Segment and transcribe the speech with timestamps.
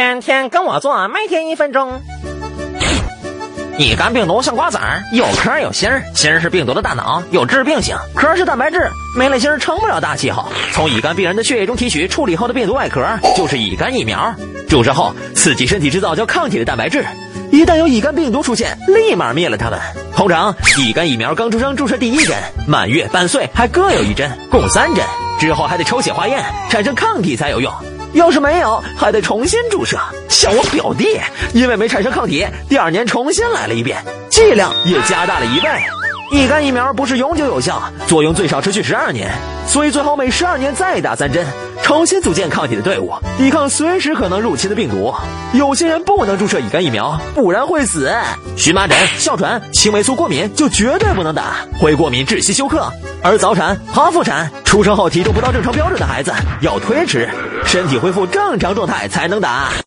[0.00, 2.00] 天天跟我做，每天一分钟。
[3.76, 10.46] 乙肝病毒像瓜子儿，有壳有芯儿，芯儿是病毒的大脑，有致病性；壳是蛋白质，没了芯儿成不了大气候。
[10.72, 14.34] 从乙肝病人的血液中提取处理后的病毒外壳，就是乙肝疫苗。
[14.70, 17.04] 注射后刺激身体制造叫抗体的蛋白质，
[17.50, 19.78] 一旦有乙肝病毒出现，立马灭了它们。
[20.16, 22.34] 通常乙肝疫苗刚出生注射第一针，
[22.66, 25.04] 满月、半岁还各有一针，共三针。
[25.38, 27.70] 之后还得抽血化验，产生抗体才有用。
[28.12, 29.96] 要是没有，还得重新注射。
[30.28, 31.18] 像我表弟，
[31.52, 35.68] 因为没产生抗体，第二年重新来了一遍，剂量也加大了一倍。
[36.32, 39.32] 乙肝疫苗不是永久有效，作用最少持续十二年，
[39.66, 41.44] 所以最好每十二年再打三针，
[41.82, 45.12] 重新组建抗体的队伍，抵抗随时可能入侵的病毒。
[45.52, 48.08] 有些人不能注射乙肝疫苗，不然会死。
[48.56, 52.88] 荨麻疹、哮喘、青霉素过敏就绝对不能打，会过敏窒息休克。
[53.22, 57.28] 而早产、剖腹产、出生后体重不到正常标准的孩子要推迟，
[57.70, 59.70] 身体恢复正常状态才能打。